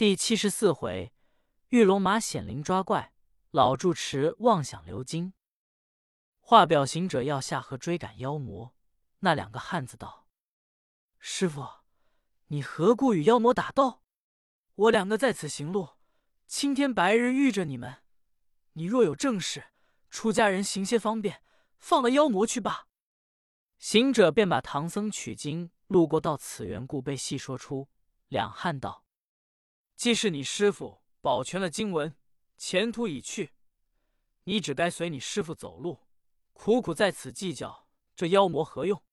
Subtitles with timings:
[0.00, 1.12] 第七十四回，
[1.68, 3.12] 玉龙马显灵抓怪，
[3.50, 5.34] 老住持妄想流金。
[6.38, 8.74] 画表行者要下河追赶妖魔，
[9.18, 10.26] 那两个汉子道
[11.20, 11.66] ：“师傅，
[12.46, 14.00] 你何故与妖魔打斗？
[14.74, 15.90] 我两个在此行路，
[16.46, 17.98] 青天白日遇着你们，
[18.72, 19.66] 你若有正事，
[20.08, 21.42] 出家人行些方便，
[21.78, 22.86] 放了妖魔去罢。”
[23.76, 27.90] 行者便把唐僧取经路过到此缘故，被细说出。
[28.28, 29.04] 两汉道
[30.00, 32.16] ：“既是你师傅保全了经文，
[32.56, 33.52] 前途已去，
[34.44, 36.08] 你只该随你师傅走路，
[36.54, 37.86] 苦苦在此计较
[38.16, 39.04] 这妖魔何用？”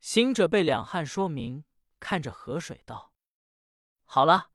[0.00, 1.64] 行者被两汉说明，
[2.00, 3.14] 看着河水道
[4.04, 4.50] ：“好了，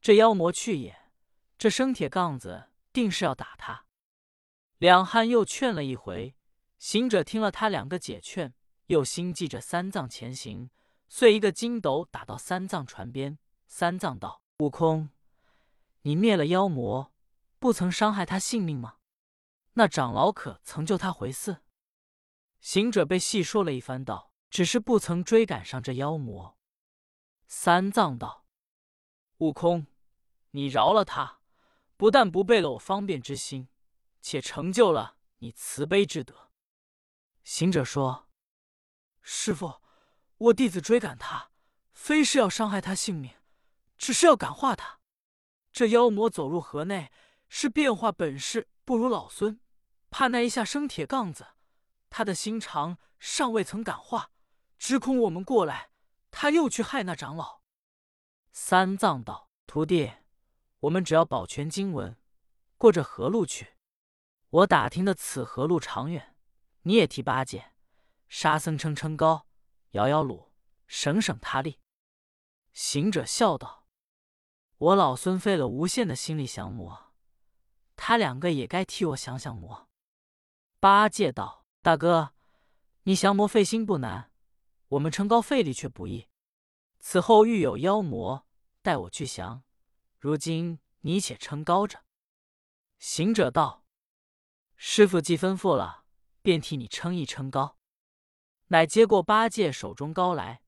[0.00, 1.12] 这妖魔去也，
[1.56, 3.86] 这生铁杠子定是要打他。”
[4.78, 6.34] 两汉又劝了一回，
[6.76, 8.52] 行者听了他两个解劝。
[8.86, 10.70] 又心记着三藏前行，
[11.06, 13.38] 遂一个筋斗打到三藏船边。
[13.68, 15.10] 三藏道：“悟空，
[16.02, 17.12] 你灭了妖魔，
[17.60, 18.96] 不曾伤害他性命吗？
[19.74, 21.62] 那长老可曾救他回寺？”
[22.58, 26.58] 行者被细说了一番，道：“只是不曾追赶上这妖魔。”
[27.46, 28.46] 三藏道
[29.38, 29.86] ：“悟空，
[30.50, 31.38] 你饶了他，
[31.96, 33.68] 不但不背了我方便之心，
[34.20, 36.50] 且成就了你慈悲之德。”
[37.44, 38.28] 行者说。
[39.22, 39.80] 师傅，
[40.38, 41.52] 我弟子追赶他，
[41.92, 43.34] 非是要伤害他性命，
[43.98, 45.00] 只是要感化他。
[45.72, 47.12] 这妖魔走入河内，
[47.48, 49.60] 是变化本事不如老孙，
[50.08, 51.48] 怕那一下生铁杠子，
[52.08, 54.30] 他的心肠尚未曾感化，
[54.78, 55.90] 只恐我们过来，
[56.30, 57.60] 他又去害那长老。
[58.50, 60.12] 三藏道：“徒弟，
[60.80, 62.16] 我们只要保全经文，
[62.76, 63.74] 过这河路去。
[64.50, 66.34] 我打听的此河路长远，
[66.82, 67.72] 你也提八戒。”
[68.28, 69.46] 沙僧撑撑高，
[69.90, 70.50] 摇摇橹，
[70.86, 71.80] 省省他力。
[72.72, 73.77] 行者笑道
[74.78, 77.12] ：“我老孙费了无限的心力降魔，
[77.96, 79.88] 他两个也该替我降降魔。”
[80.80, 82.32] 八戒道：“大哥，
[83.02, 84.30] 你降魔费心不难，
[84.90, 86.28] 我们撑高费力却不易。
[87.00, 88.46] 此后遇有妖魔，
[88.80, 89.64] 待我去降。
[90.20, 92.04] 如今你且撑高着。”
[93.00, 93.84] 行者道
[94.76, 96.04] ：“师傅既吩咐了，
[96.40, 97.76] 便替你撑一撑高。”
[98.70, 100.62] 乃接过八戒手中高来，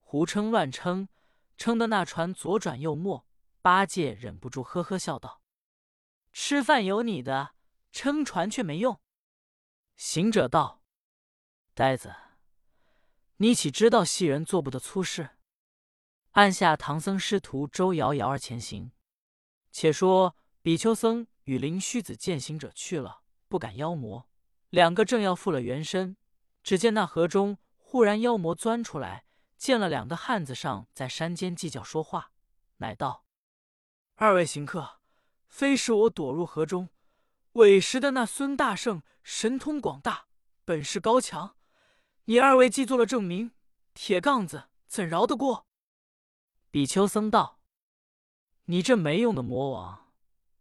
[0.00, 1.08] 胡撑乱撑，
[1.56, 3.25] 撑得那船左转右没。
[3.66, 5.42] 八戒忍不住呵呵笑道
[6.30, 7.56] ：“吃饭有你的，
[7.90, 9.00] 撑船却没用。”
[9.96, 10.84] 行者道
[11.74, 12.14] ：“呆子，
[13.38, 15.30] 你岂知道戏人做不得粗事？”
[16.38, 18.92] 按下唐僧师徒周摇摇而前行。
[19.72, 24.28] 且说比丘僧与灵虚子见行者去了，不敢妖魔，
[24.70, 26.16] 两个正要复了原身。
[26.62, 29.24] 只见那河中忽然妖魔钻出来，
[29.56, 32.30] 见了两个汉子上在山间计较说话，
[32.76, 33.24] 乃道
[34.18, 35.00] ：“二位行客，
[35.46, 36.88] 非是我躲入河中，
[37.52, 40.28] 委实的那孙大圣神通广大，
[40.64, 41.56] 本事高强。
[42.24, 43.52] 你二位既做了证明，
[43.92, 45.66] 铁杠子怎饶得过？”
[46.72, 47.60] 比丘僧道
[48.64, 50.10] ：“你这没用的魔王，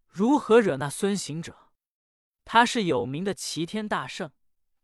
[0.08, 1.70] 如何惹那孙行者？
[2.44, 4.32] 他是有名的齐天大圣，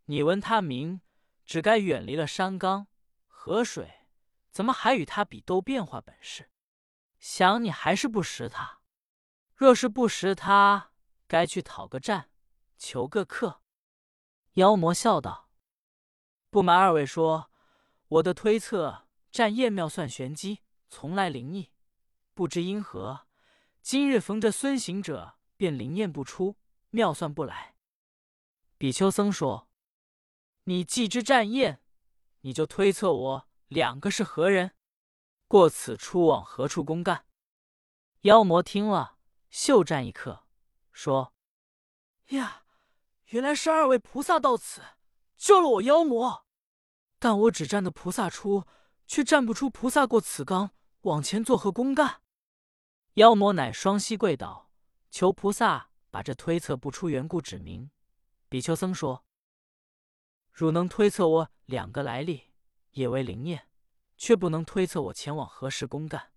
[0.06, 1.02] 你闻他名。”
[1.44, 2.88] 只该远离了山冈
[3.28, 4.06] 河水，
[4.52, 6.50] 怎么还与他比斗变化本事？
[7.22, 8.80] 想你还是不识他。
[9.56, 10.92] 若是不识他，
[11.28, 12.32] 该去讨个战，
[12.78, 13.62] 求个客。
[14.56, 15.50] 妖魔笑道
[16.50, 17.52] ：“不瞒二位说，
[18.08, 20.60] 我的推测，战燕妙算玄机，
[20.90, 21.72] 从来灵异。
[22.34, 23.28] 不知因何，
[23.82, 26.58] 今日逢着孙行者，便灵验不出，
[26.90, 27.76] 妙算不来。”
[28.78, 29.70] 比丘僧说。
[30.66, 31.82] 你既知战燕，
[32.42, 34.76] 你就推测我两个是何人？
[35.52, 37.26] 过此处往何处公干？
[38.22, 39.18] 妖魔听了，
[39.50, 40.46] 袖战一刻，
[40.94, 41.34] 说
[42.32, 42.64] ：“呀，
[43.32, 44.82] 原来是二位菩萨到此
[45.36, 46.46] 救了我妖魔，
[47.20, 48.66] 但我只站得菩萨出，
[49.06, 52.22] 却站不出菩萨过此冈，往前作何公干？”
[53.16, 54.72] 妖魔乃双膝跪倒，
[55.10, 57.92] 求菩萨把这推测不出缘故指明。
[58.48, 59.26] 比丘僧说。
[60.54, 62.54] 汝能推测我两个来历，
[62.92, 63.68] 也为灵验，
[64.22, 66.32] 却不能推测我前往何时公干。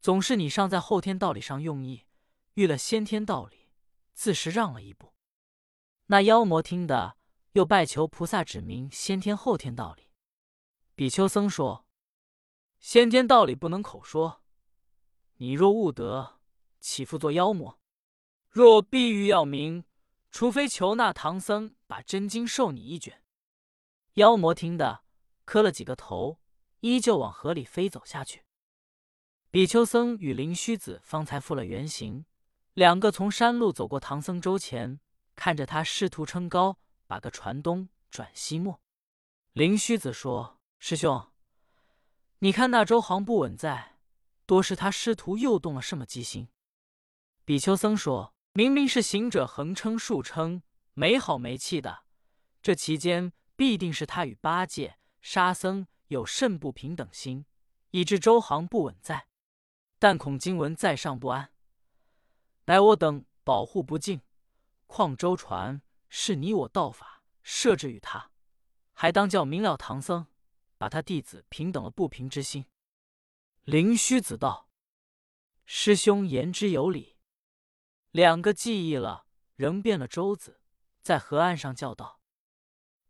[0.00, 2.06] 总是你尚在后天道理上用意，
[2.54, 3.68] 遇了先天道理，
[4.14, 5.12] 自是让了一步。
[6.06, 7.18] 那妖魔听得，
[7.52, 10.08] 又拜求菩萨指明先天后天道理。
[10.94, 11.86] 比丘僧说
[12.80, 14.42] ：“先天道理不能口说，
[15.34, 16.40] 你若悟得，
[16.80, 17.78] 岂复做妖魔？
[18.48, 19.84] 若必欲要明，
[20.30, 23.22] 除非求那唐僧把真经授你一卷。”
[24.14, 25.04] 妖魔听得，
[25.44, 26.40] 磕了几个头，
[26.80, 28.44] 依旧往河里飞走下去。
[29.50, 32.26] 比丘僧与灵虚子方才复了原形，
[32.74, 35.00] 两个从山路走过唐僧周前，
[35.34, 38.80] 看着他师徒撑高，把个船东转西没。
[39.52, 41.32] 灵虚子说：“师兄，
[42.40, 43.96] 你看那周行不稳在，
[44.44, 46.48] 多是他师徒又动了什么机心？”
[47.46, 50.62] 比丘僧说：“明明是行者横撑竖撑，
[50.92, 52.04] 没好没气的，
[52.60, 57.46] 这期间必定是他与八戒、沙僧有甚不平等心，
[57.90, 59.28] 以致周行不稳在。”
[59.98, 61.52] 但恐经文在上不安，
[62.66, 64.20] 乃我等保护不敬。
[64.86, 65.80] 况舟船
[66.10, 68.30] 是你我道法设置与他，
[68.92, 70.26] 还当叫明了唐僧，
[70.76, 72.66] 把他弟子平等了不平之心。
[73.64, 74.68] 灵虚子道
[75.64, 77.16] ：“师兄言之有理。”
[78.12, 79.26] 两个记忆了，
[79.56, 80.60] 仍变了舟子，
[81.02, 82.20] 在河岸上叫道：“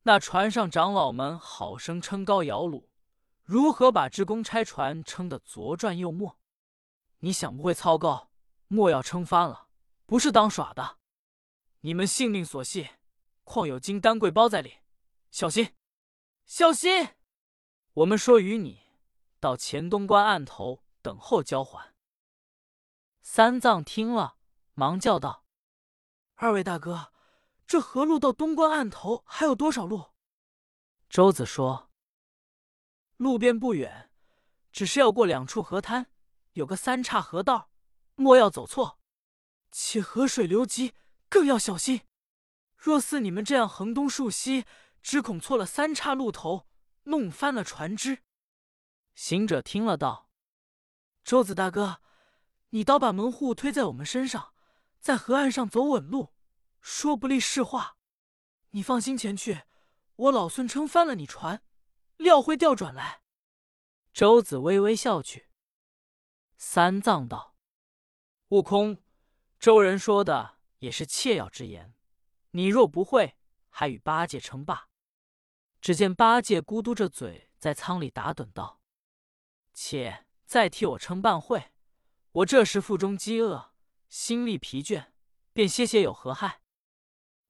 [0.06, 2.84] 那船上长老们好生撑高摇橹，
[3.42, 6.38] 如何把支公差船撑得左转右没？”
[7.18, 8.30] 你想不会操高，
[8.68, 9.66] 莫要撑翻了，
[10.06, 10.98] 不是当耍的。
[11.80, 12.90] 你们性命所系，
[13.42, 14.74] 况有金丹桂包在里，
[15.32, 15.74] 小心，
[16.44, 17.16] 小心！
[17.94, 18.82] 我们说与你
[19.40, 21.92] 到前东关岸头等候交还。
[23.22, 24.36] 三藏听了，
[24.74, 25.44] 忙叫道
[26.36, 27.12] ：“二位大哥，
[27.66, 30.12] 这河路到东关岸头还有多少路？”
[31.08, 31.90] 周子说
[33.16, 34.10] ：“路边不远，
[34.72, 36.10] 只是要过两处河滩。”
[36.56, 37.70] 有个三岔河道，
[38.14, 38.98] 莫要走错。
[39.70, 40.94] 且河水流急，
[41.28, 42.00] 更要小心。
[42.78, 44.64] 若似你们这样横东竖西，
[45.02, 46.66] 只恐错了三岔路头，
[47.02, 48.22] 弄翻了船只。
[49.14, 50.30] 行者听了道
[51.22, 52.00] ：“周子大哥，
[52.70, 54.54] 你倒把门户推在我们身上，
[54.98, 56.32] 在河岸上走稳路，
[56.88, 57.96] 说不利是话。
[58.70, 59.62] 你放心前去，
[60.14, 61.64] 我老孙撑翻了你船，
[62.16, 63.22] 料会调转来。”
[64.14, 65.48] 周子微微笑去。
[66.56, 67.56] 三藏道
[68.50, 69.02] ：“悟空，
[69.58, 71.92] 周人说的也是切要之言。
[72.52, 73.36] 你若不会，
[73.68, 74.88] 还与八戒称霸。”
[75.82, 78.80] 只见八戒咕嘟着嘴在舱里打盹道
[79.74, 81.72] ：“且再替我称半会。
[82.30, 83.74] 我这时腹中饥饿，
[84.08, 85.08] 心力疲倦，
[85.52, 86.60] 便歇歇有何害？”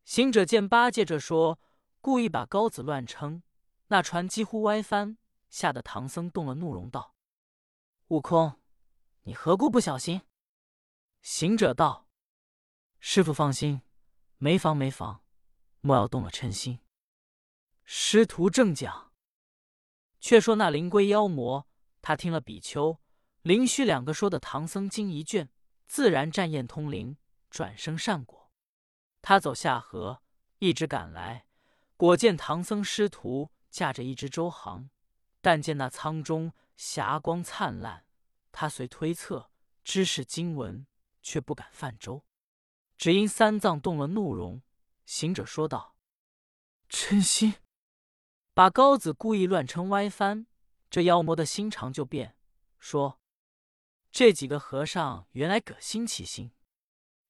[0.07, 1.59] 行者见八戒这说，
[2.01, 3.43] 故意把篙子乱撑，
[3.89, 5.19] 那船几乎歪翻，
[5.51, 7.17] 吓得唐僧动了怒容道
[8.07, 8.61] ：“悟空！”
[9.25, 10.23] 你何故不小心？
[11.23, 12.07] 行者道
[13.01, 13.83] ：“师傅放心，
[14.39, 15.25] 没妨没妨，
[15.81, 16.79] 莫要动了嗔心。”
[17.83, 19.13] 师徒正讲，
[20.21, 21.67] 却说那灵龟妖魔，
[22.01, 23.01] 他听了比丘、
[23.43, 25.51] 灵虚两个说的唐僧经一卷，
[25.89, 27.17] 自然战验通灵，
[27.51, 28.46] 转生善果。
[29.29, 30.23] 他走下河，
[30.61, 31.49] 一直赶来，
[31.97, 34.89] 果见唐僧师徒驾着一只舟行，
[35.41, 38.07] 但见那舱中霞光灿烂。
[38.53, 39.51] 他虽推测
[39.83, 40.87] 知是经文，
[41.25, 42.25] 却不敢泛舟，
[42.97, 44.63] 只因三藏动了怒容。
[45.05, 45.97] 行者说道
[46.89, 47.55] ：“嗔心，
[48.55, 50.47] 把高子故意乱称歪翻，
[50.89, 52.37] 这妖魔的心肠就变，
[52.79, 53.21] 说：
[54.13, 56.53] 这几个和尚原来葛心起心。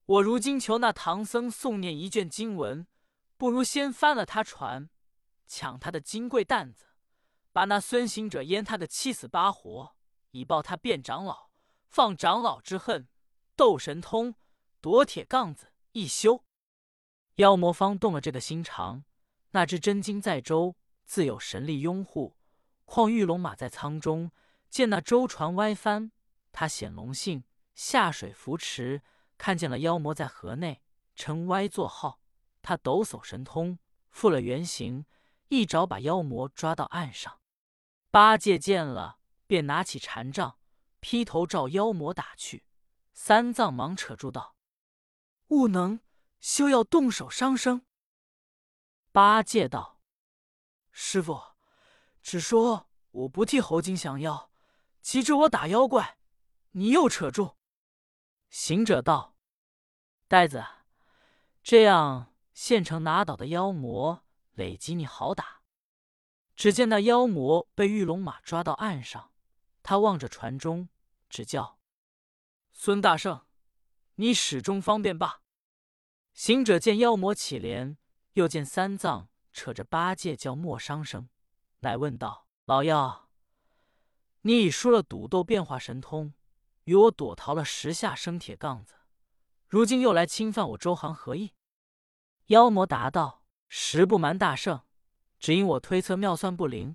[0.06, 2.86] 我如今求那唐僧诵念一卷经文，
[3.36, 4.88] 不如先翻了他船，
[5.48, 6.86] 抢他的金贵担子，
[7.52, 9.96] 把那孙行者淹他的七死八活。”
[10.30, 11.50] 以报他变长老，
[11.88, 13.08] 放长老之恨，
[13.56, 14.34] 斗神通，
[14.82, 16.44] 夺铁杠子，一休。
[17.36, 19.04] 妖魔方动了这个心肠，
[19.52, 22.36] 那只真经在舟，自有神力拥护。
[22.84, 24.30] 况玉龙马在舱中，
[24.68, 26.12] 见那舟船歪翻，
[26.52, 27.42] 他显龙性，
[27.75, 29.02] 下水扶持，
[29.38, 30.83] 看见了妖魔在河内
[31.14, 32.21] 撑歪作号，
[32.62, 33.78] 他抖擞神通，
[34.11, 35.07] 复了原形，
[35.49, 37.40] 一爪把妖魔抓到岸上。
[38.11, 39.19] 八戒见了。
[39.49, 40.59] 便拿起禅杖，
[40.99, 42.64] 劈头照妖魔打去。
[43.12, 44.57] 三藏忙扯住道
[45.50, 46.00] ：“悟能，
[46.40, 47.87] 休要动手伤生。”
[49.12, 50.00] 八戒道
[50.90, 51.40] ：“师傅，
[52.23, 54.50] 只说我不替猴精降妖，
[55.00, 56.19] 岂知我打妖怪，
[56.73, 57.55] 你又扯住。”
[58.58, 59.36] 行者道
[60.28, 60.64] ：“呆子，
[61.62, 65.60] 这样现成拿倒的妖魔，累积你好打。”
[66.56, 69.30] 只见那妖魔被玉龙马抓到岸上。
[69.82, 70.88] 他望着船中，
[71.28, 71.78] 只叫
[72.72, 73.44] ：“孙大圣，
[74.14, 75.42] 你始终方便罢。”
[76.32, 77.98] 行者见妖魔起莲，
[78.32, 81.28] 又见三藏扯着八戒叫莫伤生，
[81.80, 83.28] 乃问道：“老妖，
[84.40, 86.32] 你已输了赌斗变化神通，
[86.87, 88.95] 与我躲逃了十下生铁杠子，
[89.69, 91.52] 如今又来侵犯我周行，何意？”
[92.47, 94.83] 妖魔答道：“实不瞒大圣，
[95.38, 96.95] 只因我推测妙算不灵，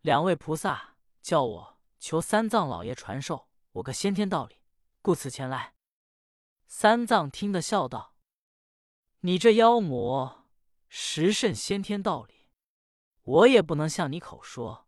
[0.00, 4.60] 两位菩萨叫我。”求三藏老爷传授我个先天道理，
[5.02, 5.74] 故此前来。”
[6.68, 8.14] 三藏听得笑道
[9.20, 10.46] ：“你这妖魔
[10.88, 12.48] 实甚先天道理，
[13.22, 14.86] 我也不能向你口说。”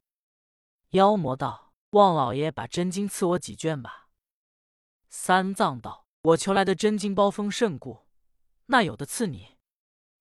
[0.90, 4.07] 妖魔道：“望老爷把真经赐我几卷吧。”
[5.08, 8.06] 三藏道：“我求来的真经包封甚故，
[8.66, 9.56] 那有的赐你。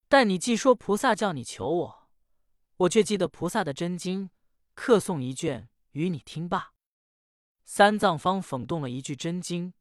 [0.07, 2.09] 但你既说菩萨叫你求我，
[2.77, 4.29] 我却记得菩萨的真经，
[4.73, 6.73] 客送一卷与你听罢。”
[7.65, 9.73] 三藏方讽动了一句真经，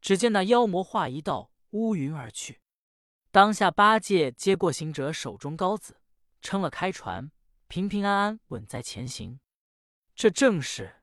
[0.00, 2.62] 只见那妖魔化一道乌云而去。
[3.30, 6.00] 当下八戒接过行者手中篙子，
[6.40, 7.30] 撑了开船，
[7.68, 9.40] 平平安安稳在前行。
[10.14, 11.02] 这正是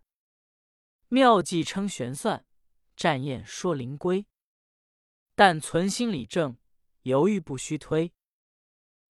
[1.09, 2.45] 妙计称玄算。
[3.01, 4.27] 战宴说灵龟，
[5.33, 6.57] 但存心理正，
[7.01, 8.13] 犹豫不须推。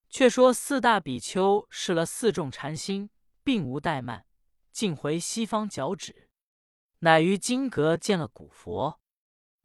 [0.10, 3.10] 却说四大比丘试了四众禅心，
[3.44, 4.26] 并无怠慢，
[4.72, 6.30] 尽回西方脚趾。
[7.00, 9.02] 乃于金阁见了古佛，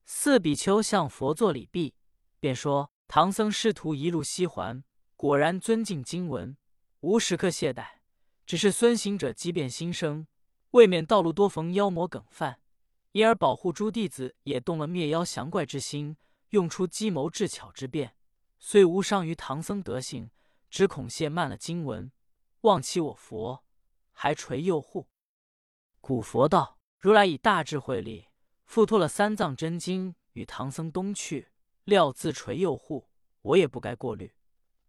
[0.04, 1.95] 四比丘向佛作礼毕，
[2.40, 4.83] 便说：“唐僧师徒一路西还，
[5.14, 6.56] 果然尊敬经文，
[6.99, 8.00] 无时刻懈怠。
[8.45, 10.26] 只是孙行者机变心生，
[10.73, 12.61] 未免道路多逢妖魔梗犯。”
[13.16, 16.18] 因而保护诸弟子，也动了灭妖降怪之心，
[16.50, 18.14] 用出计谋智巧之变，
[18.58, 20.30] 虽无伤于唐僧德性，
[20.68, 22.12] 只恐亵慢了经文，
[22.61, 23.64] 忘其我佛，
[24.12, 25.08] 还垂佑护。
[26.02, 28.26] 古佛道：如来以大智慧力，
[28.66, 31.49] 付托了三藏真经与唐僧东去，
[31.85, 33.08] 料自垂佑护，
[33.40, 34.35] 我也不该过虑。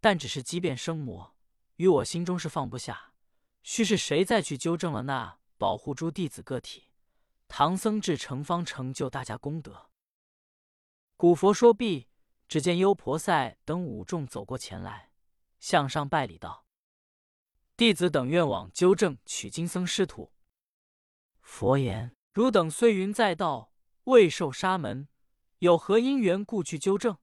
[0.02, 1.34] 但只是机变生魔，
[1.76, 3.14] 于我心中是放不下。
[3.62, 6.87] 须是谁再去纠正了那保护诸弟子个体？
[7.48, 9.90] 唐僧至成方成就大家功德。
[11.16, 12.06] 古佛说毕，
[12.46, 15.10] 只见优婆塞等五众走过前来，
[15.58, 16.66] 向上拜礼道
[17.76, 20.32] ：“弟子等愿往纠正取经僧师徒。”
[21.42, 23.72] 佛言：“汝等虽云在道，
[24.04, 25.08] 未受沙门，
[25.58, 27.18] 有何因缘故去纠正？”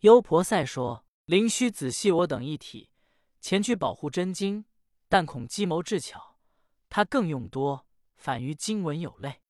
[0.00, 2.90] 优婆塞说：“灵须仔细我等一体，
[3.40, 4.64] 前去保护真经，
[5.08, 6.38] 但恐计谋智巧，
[6.88, 7.86] 他更用多。”
[8.16, 9.42] 反于经文有类，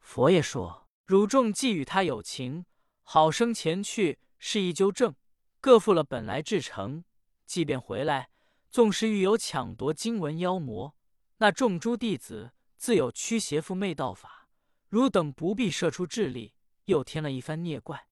[0.00, 2.64] 佛爷说：“汝众既与他有情，
[3.02, 5.14] 好生前去示意纠正，
[5.60, 7.04] 各负了本来至诚。
[7.46, 8.30] 即便回来，
[8.70, 10.96] 纵使遇有抢夺经文妖魔，
[11.38, 14.48] 那众诸弟子自有驱邪附媚道法，
[14.88, 16.54] 汝等不必设出智力，
[16.86, 18.08] 又添了一番孽怪。”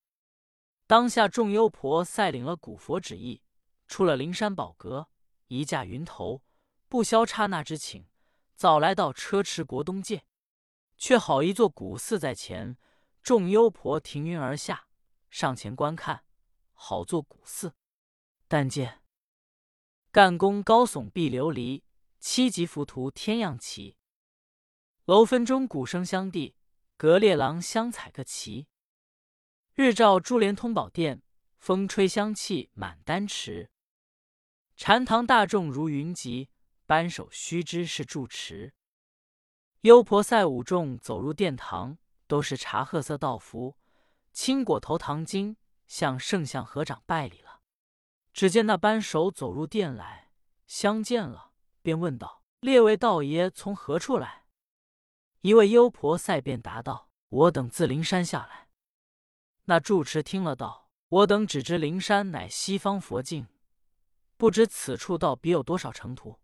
[0.86, 3.42] 当下众幽婆塞领了古佛旨意，
[3.86, 5.08] 出了灵山宝阁，
[5.46, 6.42] 一驾云头，
[6.88, 8.04] 不消刹那之请。
[8.60, 10.26] 早来到车迟国东界，
[10.98, 12.76] 却好一座古寺在前，
[13.22, 14.86] 众幽婆停云而下，
[15.30, 16.26] 上前观看，
[16.74, 17.72] 好座古寺。
[18.46, 19.00] 但见
[20.12, 21.84] 干宫高耸碧琉璃，
[22.18, 23.96] 七级浮屠天样奇。
[25.06, 26.54] 楼分钟鼓声相递，
[26.98, 28.66] 隔列廊香彩各齐。
[29.72, 31.22] 日照珠帘通宝殿，
[31.56, 33.70] 风吹香气满丹池。
[34.76, 36.50] 禅堂大众如云集。
[36.90, 38.74] 扳手须知是住持，
[39.82, 43.76] 优婆塞五众走入殿堂，都是茶褐色道服，
[44.32, 45.54] 青果头唐巾，
[45.86, 47.60] 向圣相合掌拜礼了。
[48.32, 50.32] 只见那扳手走入殿来，
[50.66, 54.46] 相见了，便问道：“列位道爷从何处来？”
[55.42, 58.66] 一位优婆塞便答道：“我等自灵山下来。”
[59.66, 63.46] 那住持听了道：“我等只知灵山乃西方佛境，
[64.36, 66.40] 不知此处道别有多少程途。”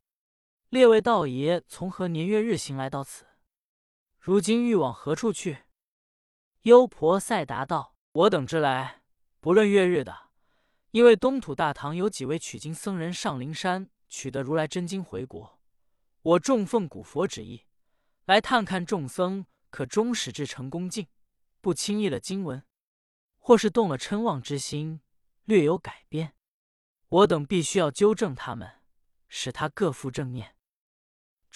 [0.71, 3.25] 列位道爷从何年月日行来到此？
[4.19, 5.59] 如今欲往何处去？
[6.63, 9.03] 优婆塞答道：“我等之来，
[9.39, 10.31] 不论月日的，
[10.91, 15.61] 因为东土大唐有几位取经僧人上灵山取得如来真经回国，
[16.23, 17.65] 我众奉古佛旨意，
[18.25, 21.07] 来探看众僧可终始至诚恭敬，
[21.61, 22.65] 不轻易了经文，
[23.39, 25.01] 或是动了嗔妄之心，
[25.45, 26.35] 略有改变，
[27.09, 28.81] 我等必须要纠正他们，
[29.29, 30.55] 使他各复正念。”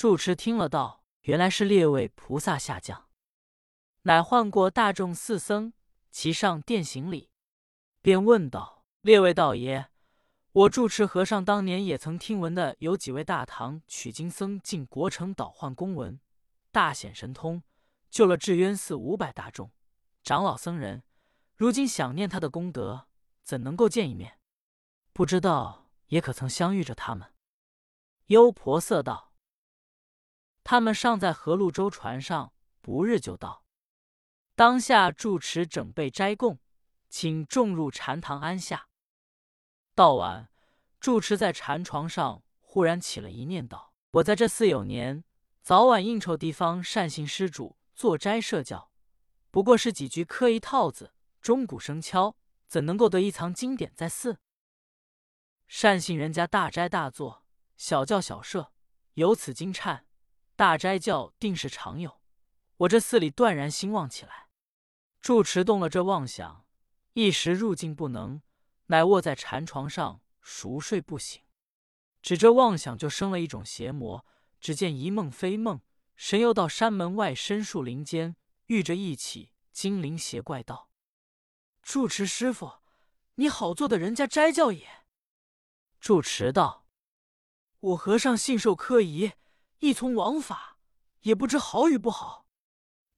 [0.01, 3.11] 住持听了道：“原来是列位菩萨下降，
[4.05, 5.75] 乃唤过大众四僧，
[6.11, 7.29] 齐上殿行礼，
[8.01, 9.91] 便问道：‘列位道爷，
[10.53, 16.19] 我住持和尚当年也曾听闻的，有几位大唐取经僧进国城倒换公文，
[16.73, 17.63] 大显神通，
[18.09, 19.71] 救了智渊寺五百大众
[20.23, 21.03] 长老僧人。
[21.57, 23.07] 如今想念他的功德，
[23.43, 24.39] 怎能够见一面？
[25.13, 27.35] 不知道也可曾相遇着他们？’
[28.29, 29.27] 优婆塞道。”
[30.63, 33.65] 他们尚在河路舟船上，不日就到。
[34.55, 36.59] 当下住持整备斋供，
[37.09, 38.89] 请众入禅堂安下。
[39.95, 40.51] 到晚，
[41.01, 45.25] 住持在禅床上忽然起了一念，道：“我在这寺有年，
[45.63, 48.91] 早晚应酬地方善信施主做斋设教，
[49.51, 52.37] 不过是几句刻意套子，钟鼓声敲，
[52.67, 54.39] 怎能够得一藏经典在寺？
[55.67, 57.45] 善信人家大斋大坐，
[57.77, 58.73] 小教小设，
[59.15, 60.03] 有此金忏，
[60.61, 62.21] 大斋教定是常有。
[62.77, 64.49] 我这寺里断然兴旺起来。
[65.19, 66.67] 住持动了这妄想，
[67.15, 68.43] 一时入境不能，
[68.89, 71.41] 乃卧在禅床上熟睡不醒。
[72.21, 74.27] 只这妄想就生了一种邪魔，
[74.61, 75.81] 只见一梦非梦，
[76.15, 78.37] 神游到山门外深树林间，
[78.67, 80.91] 遇着一起精灵邪怪道
[81.81, 82.81] ：“住持师傅，
[83.37, 85.07] 你好做的人家斋教也。”
[85.99, 86.85] 住持道
[87.81, 89.33] ：“我和尚信受科仪，
[89.81, 90.79] 亦从王法，
[91.21, 92.47] 也不知好与不好。”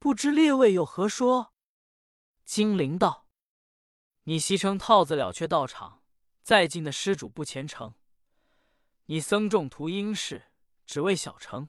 [0.01, 1.55] 不知列位有何说？
[2.45, 3.29] 精灵道
[4.25, 6.03] ：“你袭成套子了却道场，
[6.43, 7.95] 再进的施主不虔诚。
[9.07, 10.51] 你僧众图应世，
[10.87, 11.69] 只为小成。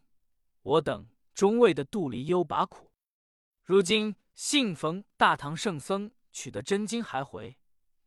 [0.63, 2.91] 我等终为的肚里忧把苦。
[3.63, 7.59] 如今幸逢大唐圣僧取得真经还回，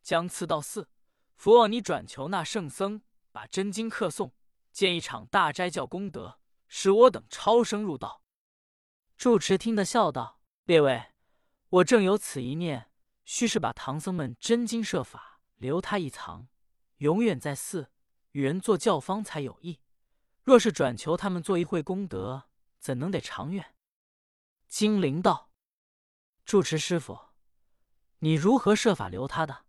[0.02, 0.88] 将赐到寺，
[1.37, 4.33] 伏望你转求那圣僧，把真经刻诵，
[4.73, 8.23] 建一场大斋教功德，使我等超生入道。”
[9.16, 11.06] 住持听得笑道：“列位，
[11.68, 12.90] 我正有此一念，
[13.25, 16.49] 须是把唐僧们真经设法留他一藏，
[16.99, 17.90] 永远在寺
[18.32, 19.80] 与人做教方才有益。
[20.42, 22.44] 若是转求他们做一会功德，
[22.78, 23.75] 怎能得长远？”
[24.68, 25.50] 精灵道
[26.44, 27.18] ：“住持师傅，
[28.18, 29.64] 你如何设法留他的？”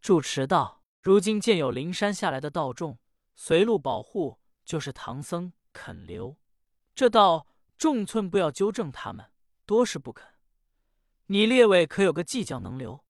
[0.00, 2.98] 住持道：“如今见有灵山下来的道众
[3.34, 6.36] 随路保护，就是唐僧肯留
[6.94, 7.46] 这道。”
[7.78, 9.30] 众村不要纠正他们，
[9.66, 10.26] 多是不肯。
[11.26, 13.04] 你列位可有个计较能留？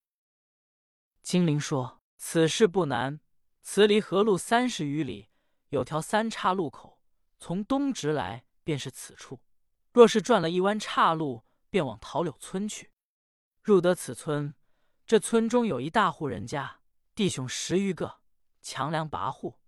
[1.22, 3.20] 精灵说：“此事不难。
[3.62, 5.28] 此离河路三十余里，
[5.68, 7.00] 有条三岔路口，
[7.38, 9.40] 从东直来便是此处。
[9.92, 12.90] 若是转了一弯岔路，便往桃柳村去。
[13.62, 14.52] 入得此村，
[15.06, 16.80] 这村中有一大户人家，
[17.14, 18.18] 弟兄十余个，
[18.60, 19.58] 强梁跋扈，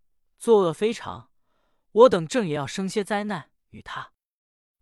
[0.41, 1.28] 作恶非常。
[1.99, 4.13] 我等正也要生些灾难与他。”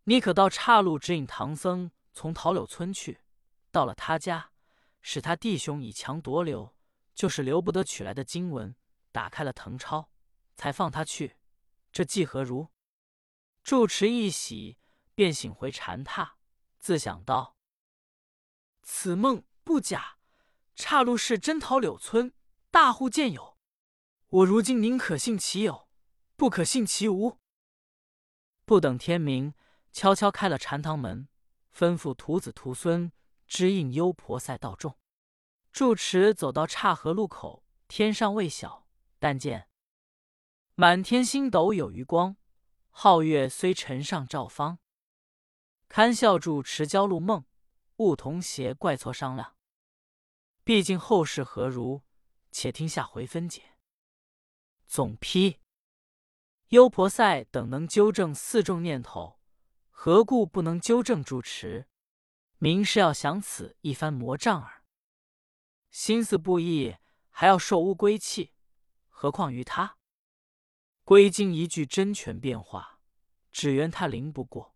[0.05, 3.21] 你可到岔路指引唐僧从桃柳村去，
[3.71, 4.53] 到了他家，
[5.01, 6.75] 使他弟兄以强夺留，
[7.15, 8.77] 就是留不得取来的经文，
[9.13, 10.11] 打开了誊抄，
[10.55, 11.37] 才放他去。
[11.91, 12.69] 这计何如？
[13.65, 14.79] 住持一喜，
[15.15, 16.33] 便醒回禅榻，
[16.79, 17.57] 自想道
[18.83, 20.19] ：“此梦不假，
[20.77, 22.33] 岔路是真桃柳村，
[22.71, 23.59] 大户见有。
[24.29, 25.86] 我如今宁可信其有，
[26.37, 27.39] 不可信其无。”
[28.65, 29.55] 不等天明。
[29.93, 31.27] 悄悄开了禅堂门，
[31.75, 33.11] 吩咐徒子徒孙
[33.47, 34.99] 支应优婆塞道众。
[35.73, 38.87] 住持走到岔河路口，天上未晓，
[39.19, 39.71] 但见
[40.75, 42.37] 满天星斗有余光，
[42.93, 44.79] 皓月虽沉上照方。
[45.89, 47.47] 堪笑住持交路梦，
[47.97, 49.57] 悟同邪怪错商量。
[50.63, 52.03] 毕竟后事何如，
[52.53, 53.79] 且听下回分解。
[54.87, 55.61] 总批：
[56.69, 59.41] 优婆塞等能纠正四众念头。
[59.91, 61.89] 何故不能纠正住持？
[62.59, 64.85] 明是要想此一番魔障耳。
[65.91, 66.97] 心思不易，
[67.31, 68.53] 还要受乌龟气，
[69.09, 69.97] 何况于他？
[71.03, 73.01] 归经一句真权变化，
[73.51, 74.76] 只缘他灵不过。